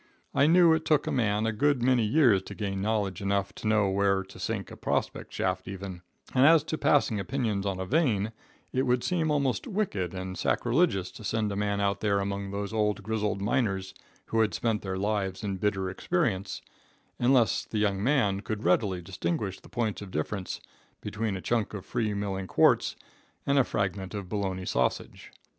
[0.33, 3.67] I knew it took a man a good many years to gain knowledge enough to
[3.67, 6.01] know where to sink a prospect shaft even,
[6.33, 8.31] and as to passing opinions on a vein,
[8.73, 12.73] it would seem almost wicked and sacriligious to send a man out there among those
[12.73, 13.93] old grizzly miners
[14.25, 16.63] who had spent their lives in bitter experience,
[17.19, 20.59] unless the young man could readily distinguish the points of difference
[21.01, 22.95] between a chunk of free milling quartz
[23.45, 25.31] and a fragment of bologna sausage.